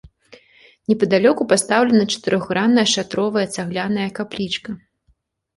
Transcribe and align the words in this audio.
Непадалёку 0.93 1.41
пастаўлена 1.51 2.03
чатырохгранная 2.13 2.87
шатровая 2.95 3.47
цагляная 3.57 4.09
каплічка. 4.17 4.69